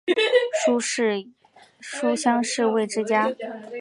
[1.91, 3.31] 书香世胄之家。